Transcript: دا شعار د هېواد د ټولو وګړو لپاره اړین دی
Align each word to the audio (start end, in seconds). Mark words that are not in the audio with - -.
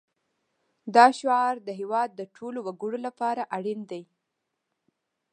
دا 0.95 1.05
شعار 1.19 1.55
د 1.67 1.69
هېواد 1.79 2.09
د 2.15 2.21
ټولو 2.35 2.59
وګړو 2.67 2.97
لپاره 3.07 3.41
اړین 3.57 3.79
دی 3.91 4.03